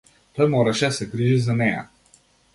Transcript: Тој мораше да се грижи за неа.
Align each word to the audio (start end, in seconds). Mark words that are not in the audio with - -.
Тој 0.37 0.47
мораше 0.53 0.87
да 0.89 0.97
се 0.99 1.07
грижи 1.13 1.37
за 1.45 1.59
неа. 1.61 1.87